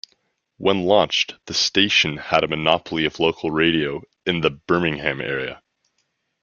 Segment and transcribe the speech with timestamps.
[0.57, 5.61] When launched, the station had a monopoly of local radio in the Birmingham area.